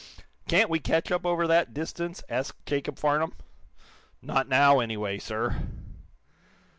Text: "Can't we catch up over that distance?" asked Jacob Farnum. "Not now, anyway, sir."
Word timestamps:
"Can't 0.47 0.67
we 0.71 0.79
catch 0.79 1.11
up 1.11 1.27
over 1.27 1.45
that 1.45 1.75
distance?" 1.75 2.23
asked 2.27 2.65
Jacob 2.65 2.97
Farnum. 2.97 3.33
"Not 4.19 4.49
now, 4.49 4.79
anyway, 4.79 5.19
sir." 5.19 5.61